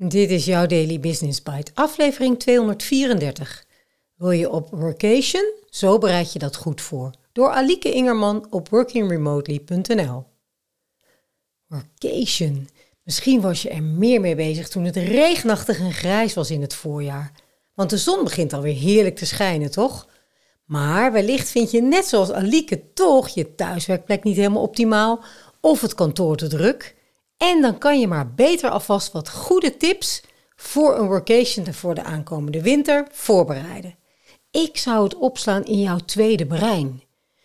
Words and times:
Dit 0.00 0.30
is 0.30 0.44
jouw 0.44 0.66
Daily 0.66 1.00
Business 1.00 1.42
Bite, 1.42 1.70
aflevering 1.74 2.38
234. 2.38 3.64
Wil 4.14 4.30
je 4.30 4.50
op 4.50 4.70
workation? 4.70 5.52
Zo 5.70 5.98
bereid 5.98 6.32
je 6.32 6.38
dat 6.38 6.56
goed 6.56 6.80
voor. 6.80 7.10
Door 7.32 7.50
Alike 7.50 7.92
Ingerman 7.92 8.46
op 8.50 8.68
workingremotely.nl. 8.68 10.24
Workation. 11.66 12.68
Misschien 13.02 13.40
was 13.40 13.62
je 13.62 13.70
er 13.70 13.82
meer 13.82 14.20
mee 14.20 14.34
bezig 14.34 14.68
toen 14.68 14.84
het 14.84 14.96
regenachtig 14.96 15.78
en 15.78 15.92
grijs 15.92 16.34
was 16.34 16.50
in 16.50 16.60
het 16.60 16.74
voorjaar. 16.74 17.32
Want 17.74 17.90
de 17.90 17.98
zon 17.98 18.24
begint 18.24 18.52
alweer 18.52 18.76
heerlijk 18.76 19.16
te 19.16 19.26
schijnen, 19.26 19.70
toch? 19.70 20.08
Maar 20.64 21.12
wellicht 21.12 21.48
vind 21.48 21.70
je 21.70 21.82
net 21.82 22.06
zoals 22.06 22.30
Alike 22.32 22.92
toch 22.92 23.28
je 23.28 23.54
thuiswerkplek 23.54 24.24
niet 24.24 24.36
helemaal 24.36 24.62
optimaal 24.62 25.24
of 25.60 25.80
het 25.80 25.94
kantoor 25.94 26.36
te 26.36 26.46
druk. 26.46 26.96
En 27.38 27.60
dan 27.60 27.78
kan 27.78 28.00
je 28.00 28.06
maar 28.06 28.34
beter 28.34 28.70
alvast 28.70 29.12
wat 29.12 29.30
goede 29.30 29.76
tips 29.76 30.22
voor 30.56 30.98
een 30.98 31.06
workation 31.06 31.72
voor 31.72 31.94
de 31.94 32.02
aankomende 32.02 32.62
winter 32.62 33.06
voorbereiden. 33.10 33.96
Ik 34.50 34.76
zou 34.76 35.04
het 35.04 35.14
opslaan 35.14 35.64
in 35.64 35.80
jouw 35.80 35.98
tweede 35.98 36.46
brein. 36.46 37.02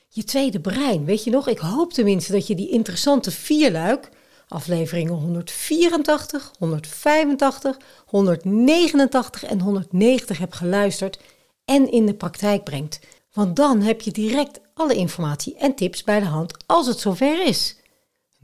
Je 0.10 0.24
tweede 0.24 0.60
brein, 0.60 1.06
weet 1.06 1.24
je 1.24 1.32
nog? 1.32 1.48
Ik 1.48 1.58
hoop 1.58 1.94
tenminste 1.94 2.32
dat 2.32 2.48
je 2.48 2.56
die 2.56 2.70
interessante 2.70 3.32
vierluik, 3.32 4.10
afleveringen 4.48 5.14
184, 5.14 6.52
185, 6.60 7.78
189 8.06 9.44
en 9.44 9.60
190 9.60 10.38
hebt 10.38 10.56
geluisterd 10.56 11.20
en 11.66 11.92
in 11.92 12.06
de 12.06 12.14
praktijk 12.14 12.64
brengt. 12.64 13.00
Want 13.34 13.56
dan 13.56 13.82
heb 13.82 14.02
je 14.02 14.12
direct 14.12 14.60
alle 14.74 14.96
informatie 14.96 15.56
en 15.58 15.76
tips 15.76 16.04
bij 16.04 16.20
de 16.20 16.26
hand 16.26 16.58
als 16.66 16.88
het 16.88 17.00
zover 17.00 17.46
is. 17.46 17.76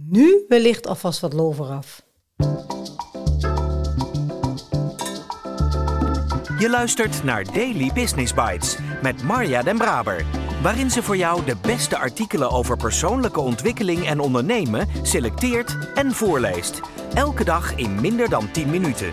Nu 0.07 0.45
wellicht 0.47 0.87
alvast 0.87 1.19
wat 1.19 1.33
lol 1.33 1.51
vooraf. 1.51 2.01
Je 6.59 6.67
luistert 6.69 7.23
naar 7.23 7.43
Daily 7.53 7.91
Business 7.93 8.33
Bites 8.33 8.77
met 9.01 9.23
Marja 9.23 9.63
Den 9.63 9.77
Braber, 9.77 10.25
waarin 10.61 10.91
ze 10.91 11.03
voor 11.03 11.17
jou 11.17 11.45
de 11.45 11.55
beste 11.61 11.97
artikelen 11.97 12.49
over 12.49 12.77
persoonlijke 12.77 13.39
ontwikkeling 13.39 14.05
en 14.05 14.19
ondernemen 14.19 14.87
selecteert 15.01 15.77
en 15.93 16.11
voorleest. 16.11 16.81
Elke 17.13 17.43
dag 17.43 17.75
in 17.75 18.01
minder 18.01 18.29
dan 18.29 18.51
10 18.51 18.69
minuten. 18.69 19.11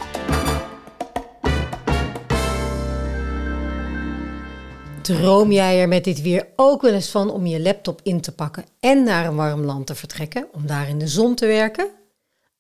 Droom 5.07 5.53
jij 5.53 5.81
er 5.81 5.89
met 5.89 6.05
dit 6.05 6.23
weer 6.23 6.49
ook 6.57 6.83
wel 6.83 6.93
eens 6.93 7.11
van 7.11 7.31
om 7.31 7.47
je 7.47 7.61
laptop 7.61 8.01
in 8.03 8.21
te 8.21 8.35
pakken 8.35 8.65
en 8.81 9.03
naar 9.03 9.27
een 9.27 9.37
warm 9.37 9.65
land 9.65 9.87
te 9.87 9.95
vertrekken 9.95 10.49
om 10.53 10.67
daar 10.67 10.89
in 10.89 10.99
de 10.99 11.09
zon 11.09 11.35
te 11.35 11.47
werken? 11.47 11.91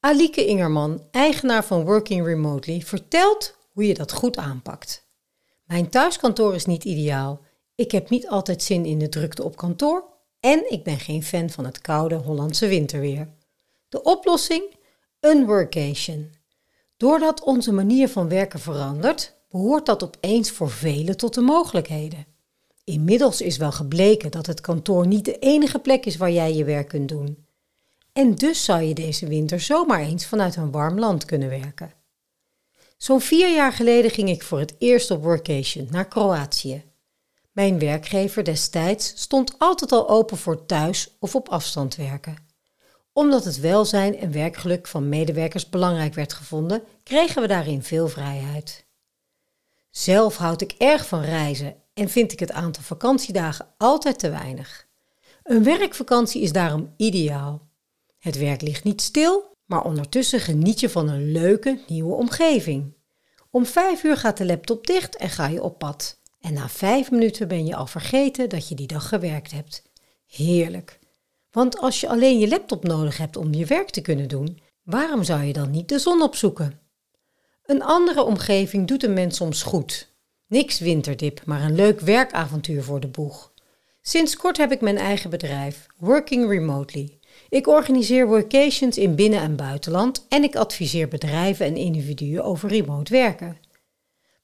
Alike 0.00 0.47
Ingerman, 0.47 1.03
eigenaar 1.11 1.64
van 1.64 1.84
Working 1.84 2.27
Remotely, 2.27 2.80
vertelt 2.80 3.56
hoe 3.72 3.86
je 3.86 3.94
dat 3.94 4.12
goed 4.12 4.36
aanpakt. 4.36 5.08
Mijn 5.64 5.88
thuiskantoor 5.88 6.55
is 6.55 6.66
niet 6.66 6.84
ideaal. 6.84 7.41
Ik 7.75 7.91
heb 7.91 8.11
niet 8.11 8.28
altijd 8.28 8.62
zin 8.62 8.84
in 8.84 8.98
de 8.98 9.08
drukte 9.08 9.44
op 9.44 9.56
kantoor 9.56 10.05
en 10.41 10.72
ik 10.72 10.84
ben 10.84 10.98
geen 10.98 11.22
fan 11.22 11.50
van 11.50 11.64
het 11.64 11.81
koude 11.81 12.14
Hollandse 12.14 12.69
winterweer. 12.69 13.28
De 13.88 14.03
oplossing? 14.03 14.75
Een 15.20 15.47
workation. 15.47 16.34
Doordat 16.97 17.42
onze 17.42 17.72
manier 17.72 18.08
van 18.08 18.28
werken 18.28 18.60
verandert, 18.60 19.36
behoort 19.50 19.86
dat 19.86 20.03
opeens 20.05 20.50
voor 20.50 20.70
velen 20.70 21.16
tot 21.16 21.34
de 21.34 21.41
mogelijkheden. 21.41 22.34
Inmiddels 22.87 23.41
is 23.41 23.56
wel 23.56 23.73
gebleken 23.73 24.31
dat 24.31 24.47
het 24.47 24.61
kantoor 24.61 25.06
niet 25.06 25.25
de 25.25 25.39
enige 25.39 25.79
plek 25.79 26.06
is 26.06 26.17
waar 26.17 26.31
jij 26.31 26.55
je 26.55 26.65
werk 26.65 26.89
kunt 26.89 27.09
doen. 27.09 27.47
En 28.12 28.34
dus 28.34 28.65
zou 28.65 28.83
je 28.83 28.95
deze 28.95 29.27
winter 29.27 29.61
zomaar 29.61 30.01
eens 30.01 30.27
vanuit 30.27 30.56
een 30.56 30.70
warm 30.70 30.98
land 30.98 31.25
kunnen 31.25 31.48
werken. 31.48 31.93
Zo'n 32.97 33.20
vier 33.20 33.55
jaar 33.55 33.73
geleden 33.73 34.11
ging 34.11 34.28
ik 34.28 34.43
voor 34.43 34.59
het 34.59 34.75
eerst 34.78 35.11
op 35.11 35.23
workation 35.23 35.89
naar 35.91 36.09
Kroatië. 36.09 36.84
Mijn 37.53 37.78
werkgever 37.78 38.45
destijds 38.45 39.12
stond 39.17 39.59
altijd 39.59 39.93
al 39.93 40.09
open 40.09 40.37
voor 40.37 40.66
thuis 40.66 41.16
of 41.21 41.34
op 41.34 41.49
afstand 41.49 41.97
werken. 41.97 42.37
Omdat 43.12 43.44
het 43.44 43.60
welzijn 43.60 44.19
en 44.19 44.33
werkgeluk 44.33 44.87
van 44.87 45.09
medewerkers 45.09 45.69
belangrijk 45.69 46.15
werd 46.15 46.33
gevonden, 46.33 46.83
kregen 47.03 47.43
we 47.43 47.49
daarin 47.49 47.83
veel 47.83 48.09
vrijheid. 48.09 48.87
Zelf 49.91 50.37
houd 50.37 50.60
ik 50.60 50.75
erg 50.78 51.06
van 51.06 51.21
reizen 51.21 51.84
en 51.97 52.09
vind 52.09 52.33
ik 52.33 52.39
het 52.39 52.53
aantal 52.53 52.83
vakantiedagen 52.83 53.67
altijd 53.77 54.19
te 54.19 54.31
weinig. 54.31 54.87
Een 55.43 55.62
werkvakantie 55.62 56.43
is 56.43 56.53
daarom 56.53 56.93
ideaal. 56.97 57.69
Het 58.19 58.39
werk 58.39 58.61
ligt 58.61 58.84
niet 58.84 59.03
stil, 59.03 59.57
maar 59.65 59.84
ondertussen 59.84 60.41
geniet 60.41 60.81
je 60.81 60.89
van 60.89 61.09
een 61.09 61.33
leuke 61.33 61.81
nieuwe 61.87 62.15
omgeving. 62.15 62.95
Om 63.51 63.67
vijf 63.67 64.03
uur 64.05 64.17
gaat 64.17 64.37
de 64.37 64.47
laptop 64.47 64.87
dicht 64.87 65.17
en 65.17 65.31
ga 65.31 65.47
je 65.47 65.62
op 65.62 65.79
pad. 65.79 66.21
En 66.41 66.53
na 66.53 66.69
vijf 66.69 67.11
minuten 67.11 67.49
ben 67.49 67.67
je 67.67 67.77
al 67.77 67.87
vergeten 67.87 68.49
dat 68.49 68.69
je 68.69 68.75
die 68.75 68.87
dag 68.87 69.09
gewerkt 69.09 69.53
hebt. 69.53 69.83
Heerlijk. 70.27 70.99
Want 71.51 71.78
als 71.78 72.01
je 72.01 72.09
alleen 72.09 72.39
je 72.39 72.49
laptop 72.49 72.84
nodig 72.84 73.17
hebt 73.17 73.37
om 73.37 73.55
je 73.55 73.67
werk 73.67 73.91
te 73.91 74.01
kunnen 74.01 74.28
doen, 74.28 74.61
waarom 74.83 75.25
zou 75.25 75.43
je 75.43 75.53
dan 75.53 75.71
niet 75.71 75.89
de 75.89 75.99
zon 75.99 76.23
opzoeken? 76.23 76.81
Een 77.65 77.83
andere 77.83 78.23
omgeving 78.23 78.87
doet 78.89 79.05
een 79.05 79.13
mens 79.13 79.37
soms 79.37 79.63
goed. 79.63 80.15
Niks 80.49 80.79
winterdip, 80.79 81.43
maar 81.45 81.62
een 81.62 81.75
leuk 81.75 82.01
werkavontuur 82.01 82.83
voor 82.83 83.01
de 83.01 83.09
boeg. 83.09 83.53
Sinds 84.03 84.37
kort 84.37 84.57
heb 84.57 84.73
ik 84.73 84.81
mijn 84.81 84.99
eigen 84.99 85.31
bedrijf, 85.31 85.87
Working 85.97 86.49
Remotely. 86.49 87.19
Ik 87.49 87.67
organiseer 87.67 88.27
workations 88.27 88.99
in 88.99 89.15
binnen- 89.15 89.41
en 89.41 89.57
buitenland 89.57 90.27
en 90.29 90.43
ik 90.43 90.57
adviseer 90.57 91.09
bedrijven 91.09 91.67
en 91.67 91.77
individuen 91.77 92.45
over 92.45 92.69
remote 92.69 93.12
werken. 93.12 93.57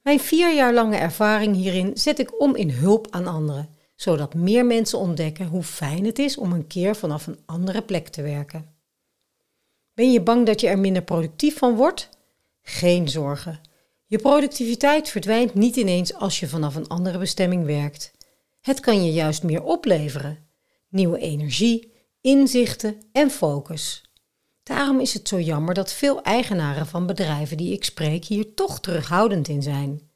Mijn 0.03 0.21
vier 0.21 0.55
jaar 0.55 0.75
lange 0.75 0.97
ervaring 0.97 1.57
hierin 1.57 1.91
zet 1.95 2.19
ik 2.19 2.41
om 2.41 2.57
in 2.57 2.71
hulp 2.71 3.07
aan 3.11 3.27
anderen, 3.27 3.69
zodat 3.97 4.34
meer 4.34 4.67
mensen 4.67 4.99
ontdekken 4.99 5.47
hoe 5.47 5.63
fijn 5.63 6.05
het 6.05 6.19
is 6.19 6.37
om 6.37 6.53
een 6.53 6.67
keer 6.67 6.97
vanaf 6.97 7.27
een 7.27 7.39
andere 7.47 7.83
plek 7.83 8.09
te 8.09 8.23
werken. 8.23 8.75
Ben 9.95 10.13
je 10.13 10.21
bang 10.21 10.47
dat 10.47 10.61
je 10.61 10.69
er 10.69 10.79
minder 10.79 11.03
productief 11.03 11.59
van 11.59 11.77
wordt? 11.77 12.09
Geen 12.63 13.09
zorgen. 13.09 13.61
Je 14.12 14.19
productiviteit 14.19 15.09
verdwijnt 15.09 15.55
niet 15.55 15.77
ineens 15.77 16.15
als 16.15 16.41
je 16.41 16.49
vanaf 16.49 16.75
een 16.75 16.89
andere 16.89 17.19
bestemming 17.19 17.65
werkt. 17.65 18.12
Het 18.61 18.81
kan 18.81 19.05
je 19.05 19.12
juist 19.12 19.43
meer 19.43 19.62
opleveren. 19.62 20.47
Nieuwe 20.89 21.19
energie, 21.19 21.93
inzichten 22.21 23.03
en 23.12 23.31
focus. 23.31 24.11
Daarom 24.62 25.01
is 25.01 25.15
het 25.15 25.28
zo 25.28 25.41
jammer 25.41 25.75
dat 25.75 25.93
veel 25.93 26.22
eigenaren 26.22 26.87
van 26.87 27.06
bedrijven 27.06 27.56
die 27.56 27.72
ik 27.72 27.84
spreek 27.84 28.25
hier 28.25 28.55
toch 28.55 28.81
terughoudend 28.81 29.49
in 29.49 29.62
zijn. 29.62 30.11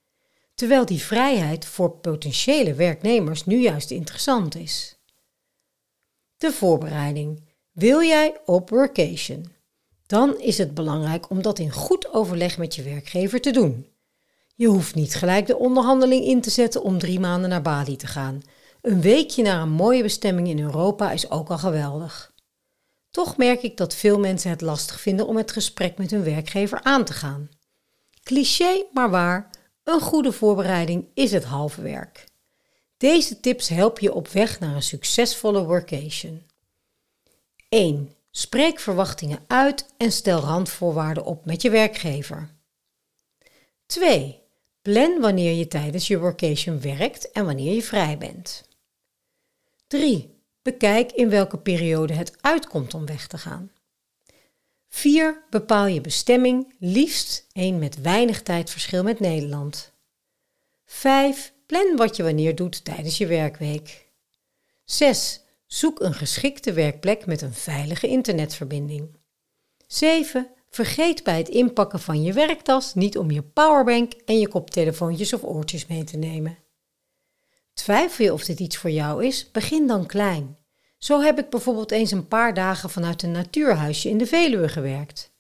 Terwijl 0.55 0.87
die 0.87 1.01
vrijheid 1.01 1.65
voor 1.65 1.91
potentiële 1.91 2.75
werknemers 2.75 3.45
nu 3.45 3.61
juist 3.61 3.91
interessant 3.91 4.55
is. 4.55 4.99
De 6.37 6.53
voorbereiding. 6.53 7.45
Wil 7.73 8.03
jij 8.03 8.41
op 8.45 8.71
workation? 8.71 9.56
Dan 10.07 10.41
is 10.41 10.59
het 10.59 10.75
belangrijk 10.75 11.31
om 11.31 11.43
dat 11.43 11.59
in 11.59 11.71
goed 11.71 12.13
overleg 12.13 12.59
met 12.59 12.75
je 12.75 12.83
werkgever 12.83 13.41
te 13.41 13.51
doen. 13.51 13.87
Je 14.55 14.67
hoeft 14.67 14.95
niet 14.95 15.15
gelijk 15.15 15.47
de 15.47 15.59
onderhandeling 15.59 16.25
in 16.25 16.41
te 16.41 16.51
zetten 16.51 16.83
om 16.83 16.99
drie 16.99 17.21
maanden 17.21 17.51
naar 17.51 17.63
Bali 17.63 17.97
te 17.97 18.07
gaan. 18.07 18.43
Een 18.81 19.01
weekje 19.01 19.43
naar 19.43 19.63
een 19.63 19.71
mooie 19.71 20.03
bestemming 20.03 20.49
in 20.49 20.61
Europa 20.61 21.13
is 21.13 21.31
ook 21.31 21.49
al 21.49 21.59
geweldig. 21.59 22.35
Toch 23.11 23.37
merk 23.37 23.63
ik 23.63 23.77
dat 23.77 23.95
veel 23.95 24.19
mensen 24.19 24.51
het 24.51 24.61
lastig 24.61 25.01
vinden 25.01 25.27
om 25.27 25.37
het 25.37 25.53
gesprek 25.53 25.99
met 25.99 26.11
hun 26.11 26.25
werkgever 26.25 26.83
aan 26.83 27.05
te 27.05 27.13
gaan. 27.13 27.49
Cliché, 28.23 28.85
maar 28.93 29.11
waar, 29.11 29.51
een 29.85 30.01
goede 30.01 30.33
voorbereiding 30.33 31.07
is 31.15 31.33
het 31.33 31.45
halve 31.45 31.83
werk. 31.83 32.25
Deze 32.97 33.41
tips 33.41 33.69
helpen 33.69 34.03
je 34.03 34.15
op 34.15 34.29
weg 34.29 34.61
naar 34.61 34.75
een 34.75 34.83
succesvolle 34.83 35.65
workation. 35.65 36.43
1. 37.69 38.16
Spreek 38.37 38.81
verwachtingen 38.81 39.45
uit 39.47 39.87
en 39.97 40.13
stel 40.13 40.41
randvoorwaarden 40.41 41.25
op 41.25 41.45
met 41.45 41.63
je 41.63 41.71
werkgever. 41.71 42.55
2. 43.87 44.43
Plan 44.83 45.21
wanneer 45.21 45.53
je 45.53 45.69
tijdens 45.69 46.07
je 46.07 46.19
workation 46.19 46.81
werkt 46.81 47.31
en 47.31 47.45
wanneer 47.45 47.75
je 47.75 47.83
vrij 47.83 48.19
bent. 48.19 48.69
3. 49.87 50.35
Bekijk 50.63 51.13
in 51.13 51.29
welke 51.29 51.59
periode 51.59 52.13
het 52.13 52.43
uitkomt 52.43 52.95
om 52.95 53.07
weg 53.07 53.27
te 53.27 53.39
gaan. 53.39 53.73
4. 54.89 55.45
Bepaal 55.51 55.87
je 55.87 56.01
bestemming, 56.01 56.75
liefst 56.79 57.47
één 57.53 57.79
met 57.79 58.01
weinig 58.01 58.43
tijdverschil 58.43 59.03
met 59.03 59.21
Nederland. 59.21 59.93
5. 60.85 61.53
Plan 61.67 61.97
wat 61.97 62.17
je 62.17 62.23
wanneer 62.23 62.55
doet 62.55 62.85
tijdens 62.85 63.19
je 63.19 63.27
werkweek. 63.27 64.07
6. 64.85 65.41
Zoek 65.67 66.01
een 66.01 66.15
geschikte 66.15 66.73
werkplek 66.73 67.27
met 67.27 67.43
een 67.43 67.55
veilige 67.55 68.09
internetverbinding. 68.09 69.17
7. 69.87 70.51
Vergeet 70.71 71.25
bij 71.25 71.37
het 71.37 71.49
inpakken 71.49 72.01
van 72.01 72.23
je 72.23 72.33
werktas 72.33 72.95
niet 72.95 73.19
om 73.19 73.31
je 73.31 73.43
powerbank 73.43 74.13
en 74.13 74.39
je 74.39 74.49
koptelefoontjes 74.49 75.33
of 75.33 75.43
oortjes 75.43 75.87
mee 75.87 76.05
te 76.05 76.17
nemen. 76.17 76.59
Twijfel 77.75 78.25
je 78.25 78.33
of 78.33 78.45
dit 78.45 78.61
iets 78.61 78.77
voor 78.77 78.91
jou 78.91 79.25
is? 79.25 79.51
Begin 79.51 79.87
dan 79.87 80.07
klein. 80.07 80.57
Zo 80.99 81.21
heb 81.21 81.39
ik 81.39 81.51
bijvoorbeeld 81.51 81.91
eens 81.91 82.11
een 82.11 82.29
paar 82.29 82.55
dagen 82.55 82.91
vanuit 82.91 83.23
een 83.23 83.31
natuurhuisje 83.31 84.09
in 84.09 84.19
de 84.19 84.27
Veluwe 84.27 84.69
gewerkt. 84.69 85.35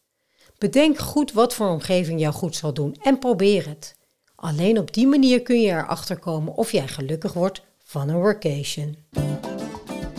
Bedenk 0.58 0.98
goed 0.98 1.32
wat 1.32 1.54
voor 1.54 1.68
omgeving 1.68 2.20
jou 2.20 2.34
goed 2.34 2.56
zal 2.56 2.74
doen 2.74 2.96
en 3.02 3.18
probeer 3.18 3.68
het. 3.68 3.96
Alleen 4.34 4.78
op 4.78 4.94
die 4.94 5.06
manier 5.06 5.42
kun 5.42 5.60
je 5.60 5.70
erachter 5.70 6.18
komen 6.18 6.54
of 6.54 6.72
jij 6.72 6.88
gelukkig 6.88 7.32
wordt 7.32 7.62
van 7.84 8.08
een 8.08 8.20
workation. 8.20 8.96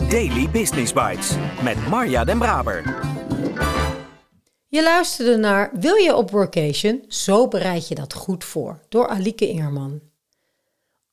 Daily 0.08 0.50
Business 0.50 0.92
Bites 0.92 1.34
met 1.62 1.86
Marja 1.88 2.24
Den 2.24 2.38
Braber. 2.38 2.82
Je 4.68 4.82
luisterde 4.82 5.36
naar 5.36 5.70
Wil 5.72 5.94
je 5.94 6.16
op 6.16 6.30
workation? 6.30 7.04
Zo 7.08 7.48
bereid 7.48 7.88
je 7.88 7.94
dat 7.94 8.14
goed 8.14 8.44
voor 8.44 8.80
door 8.88 9.08
Alike 9.08 9.48
Ingerman. 9.48 10.00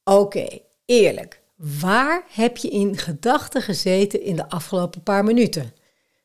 Oké, 0.04 0.60
eerlijk. 0.86 1.42
Waar 1.56 2.24
heb 2.30 2.58
je 2.58 2.70
in 2.70 2.98
gedachten 2.98 3.62
gezeten 3.62 4.22
in 4.22 4.36
de 4.36 4.50
afgelopen 4.50 5.04
paar 5.04 5.24
minuten? 5.24 5.74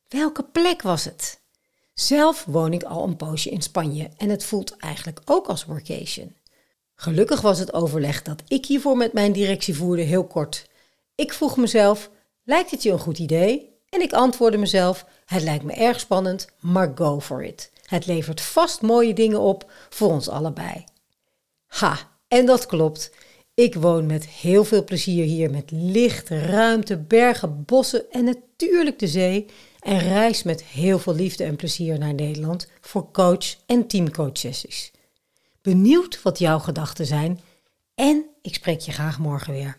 Welke 0.08 0.42
plek 0.42 0.82
was 0.82 1.04
het? 1.04 1.40
Zelf 1.94 2.44
woon 2.44 2.72
ik 2.72 2.82
al 2.82 3.04
een 3.04 3.16
poosje 3.16 3.50
in 3.50 3.62
Spanje 3.62 4.10
en 4.16 4.28
het 4.28 4.44
voelt 4.44 4.76
eigenlijk 4.76 5.20
ook 5.24 5.46
als 5.46 5.64
workation. 5.64 6.36
Gelukkig 6.94 7.40
was 7.40 7.58
het 7.58 7.72
overleg 7.72 8.22
dat 8.22 8.42
ik 8.48 8.66
hiervoor 8.66 8.96
met 8.96 9.12
mijn 9.12 9.32
directie 9.32 9.76
voerde 9.76 10.02
heel 10.02 10.24
kort. 10.26 10.68
Ik 11.14 11.32
vroeg 11.32 11.56
mezelf: 11.56 12.10
lijkt 12.50 12.70
het 12.70 12.82
je 12.82 12.90
een 12.90 12.98
goed 12.98 13.18
idee? 13.18 13.68
En 13.88 14.00
ik 14.00 14.12
antwoordde 14.12 14.58
mezelf: 14.58 15.04
het 15.24 15.42
lijkt 15.42 15.64
me 15.64 15.72
erg 15.72 16.00
spannend, 16.00 16.46
maar 16.60 16.92
go 16.94 17.20
for 17.20 17.44
it. 17.44 17.70
Het 17.84 18.06
levert 18.06 18.40
vast 18.40 18.82
mooie 18.82 19.14
dingen 19.14 19.40
op 19.40 19.70
voor 19.88 20.08
ons 20.08 20.28
allebei. 20.28 20.84
Ha, 21.66 21.98
en 22.28 22.46
dat 22.46 22.66
klopt. 22.66 23.10
Ik 23.54 23.74
woon 23.74 24.06
met 24.06 24.26
heel 24.26 24.64
veel 24.64 24.84
plezier 24.84 25.24
hier 25.24 25.50
met 25.50 25.70
licht, 25.70 26.28
ruimte, 26.28 26.96
bergen, 26.96 27.64
bossen 27.64 28.10
en 28.10 28.24
natuurlijk 28.24 28.98
de 28.98 29.08
zee. 29.08 29.46
En 29.80 29.98
reis 29.98 30.42
met 30.42 30.64
heel 30.64 30.98
veel 30.98 31.14
liefde 31.14 31.44
en 31.44 31.56
plezier 31.56 31.98
naar 31.98 32.14
Nederland 32.14 32.68
voor 32.80 33.10
coach- 33.10 33.56
en 33.66 33.86
teamcoachsessies. 33.86 34.90
Benieuwd 35.62 36.22
wat 36.22 36.38
jouw 36.38 36.58
gedachten 36.58 37.06
zijn 37.06 37.40
en 37.94 38.24
ik 38.42 38.54
spreek 38.54 38.80
je 38.80 38.92
graag 38.92 39.18
morgen 39.18 39.52
weer. 39.52 39.78